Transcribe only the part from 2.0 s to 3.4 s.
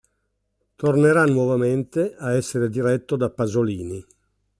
a essere diretto da